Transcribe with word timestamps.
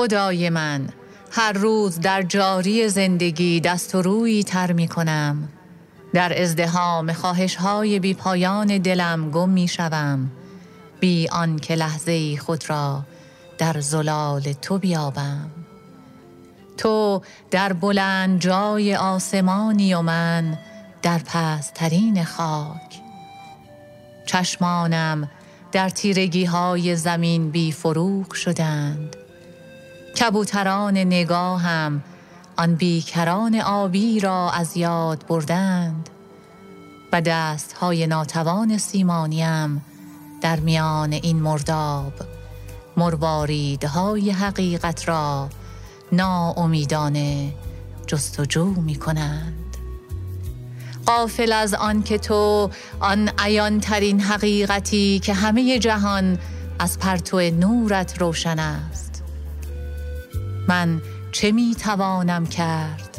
خدای 0.00 0.50
من. 0.50 0.99
هر 1.32 1.52
روز 1.52 2.00
در 2.00 2.22
جاری 2.22 2.88
زندگی 2.88 3.60
دست 3.60 3.94
و 3.94 4.02
روی 4.02 4.42
تر 4.42 4.72
می 4.72 4.88
کنم. 4.88 5.48
در 6.14 6.42
ازدهام 6.42 7.12
خواهش 7.12 7.54
های 7.54 7.98
بی 7.98 8.14
پایان 8.14 8.78
دلم 8.78 9.30
گم 9.30 9.48
می 9.48 9.68
شوم. 9.68 10.30
بی 11.00 11.28
آن 11.28 11.58
که 11.58 11.74
لحظه 11.74 12.36
خود 12.36 12.70
را 12.70 13.02
در 13.58 13.80
زلال 13.80 14.52
تو 14.52 14.78
بیابم. 14.78 15.50
تو 16.76 17.22
در 17.50 17.72
بلند 17.72 18.40
جای 18.40 18.96
آسمانی 18.96 19.94
و 19.94 20.02
من 20.02 20.58
در 21.02 21.18
پسترین 21.18 22.24
خاک. 22.24 23.00
چشمانم 24.26 25.30
در 25.72 25.88
تیرگی 25.88 26.44
های 26.44 26.96
زمین 26.96 27.50
بی 27.50 27.72
فروغ 27.72 28.32
شدند. 28.32 29.16
کبوتران 30.18 30.96
نگاهم 30.96 32.02
آن 32.56 32.74
بیکران 32.74 33.60
آبی 33.60 34.20
را 34.20 34.50
از 34.50 34.76
یاد 34.76 35.24
بردند. 35.28 36.10
و 37.12 37.20
دست 37.20 37.72
های 37.72 38.06
ناتوان 38.06 38.78
سیمانیم 38.78 39.84
در 40.40 40.60
میان 40.60 41.12
این 41.12 41.36
مرداب 41.36 42.12
مرواریدهای 42.96 44.30
حقیقت 44.30 45.08
را 45.08 45.48
ناامیدانه 46.12 47.52
جستجو 48.06 48.64
می 48.64 48.94
کنند 48.94 49.76
قافل 51.06 51.52
از 51.52 51.74
آن 51.74 52.02
که 52.02 52.18
تو 52.18 52.70
آن 53.00 53.30
عیان 53.38 53.80
ترین 53.80 54.20
حقیقتی 54.20 55.18
که 55.18 55.34
همه 55.34 55.78
جهان 55.78 56.38
از 56.78 56.98
پرتو 56.98 57.40
نورت 57.40 58.20
روشن 58.20 58.58
است. 58.58 59.09
من 60.68 61.02
چه 61.32 61.52
می 61.52 61.74
توانم 61.74 62.46
کرد؟ 62.46 63.18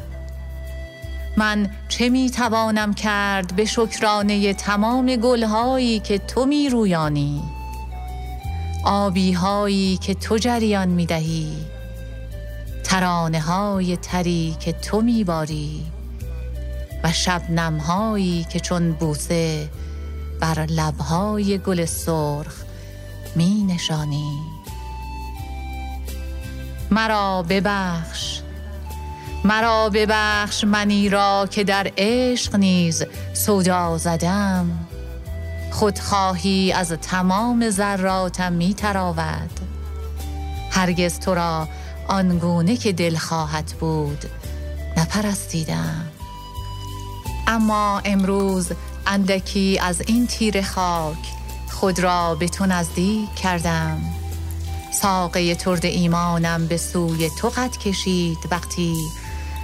من 1.37 1.69
چه 1.87 2.09
می 2.09 2.29
توانم 2.29 2.93
کرد 2.93 3.55
به 3.55 3.65
شکرانه 3.65 4.53
تمام 4.53 5.15
گلهایی 5.15 5.99
که 5.99 6.17
تو 6.17 6.45
می 6.45 6.69
رویانی؟ 6.69 7.43
آبی 8.85 9.31
هایی 9.31 9.97
که 9.97 10.13
تو 10.13 10.37
جریان 10.37 10.87
می 10.89 11.05
دهی؟ 11.05 11.57
ترانه 12.83 13.41
های 13.41 13.97
تری 13.97 14.55
که 14.59 14.73
تو 14.73 15.01
می 15.01 15.23
باری؟ 15.23 15.83
و 17.03 17.11
شبنم 17.11 17.77
هایی 17.77 18.45
که 18.49 18.59
چون 18.59 18.91
بوسه 18.91 19.69
بر 20.39 20.65
لبهای 20.65 21.57
گل 21.57 21.85
سرخ 21.85 22.63
می 23.35 23.63
نشانی؟ 23.63 24.60
مرا 26.91 27.45
ببخش. 27.49 28.41
مرا 29.43 29.89
ببخش 29.89 30.63
منی 30.63 31.09
را 31.09 31.47
که 31.51 31.63
در 31.63 31.91
عشق 31.97 32.55
نیز 32.55 33.03
سودا 33.33 33.97
زدم. 33.97 34.87
خودخواهی 35.71 36.71
از 36.71 36.91
تمام 36.91 37.69
ذراتم 37.69 38.53
می 38.53 38.73
تراود. 38.73 39.59
هرگز 40.71 41.19
تو 41.19 41.33
را 41.33 41.67
آنگونه 42.07 42.77
که 42.77 42.93
دل 42.93 43.17
خواهد 43.17 43.73
بود 43.79 44.25
نپرستیدم. 44.97 46.05
اما 47.47 48.01
امروز 48.05 48.71
اندکی 49.07 49.79
از 49.83 50.01
این 50.01 50.27
تیر 50.27 50.61
خاک 50.61 51.33
خود 51.71 51.99
را 51.99 52.35
به 52.35 52.47
تو 52.47 52.65
نزدیک 52.65 53.35
کردم. 53.35 54.20
ساقه 55.01 55.55
ترد 55.55 55.85
ایمانم 55.85 56.67
به 56.67 56.77
سوی 56.77 57.29
تو 57.39 57.49
قد 57.49 57.77
کشید 57.77 58.37
وقتی 58.51 58.95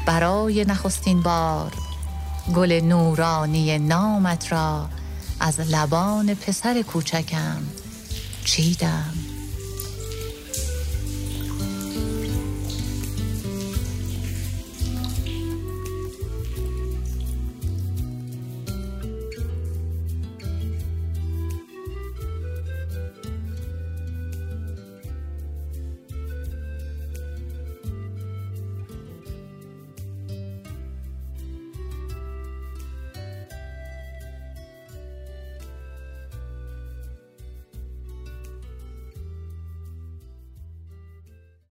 برای 0.06 0.66
نخستین 0.66 1.22
بار 1.22 1.72
گل 2.56 2.72
نورانی 2.72 3.80
نامت 3.80 4.52
را 4.52 4.90
از 5.40 5.60
لبان 5.60 6.34
پسر 6.34 6.82
کوچکم 6.82 7.62
چیدم. 8.46 9.27